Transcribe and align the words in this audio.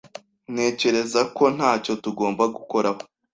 Ntekereza 0.53 1.21
ko 1.35 1.43
ntacyo 1.55 1.93
tugomba 2.03 2.43
gukoraho. 2.55 3.01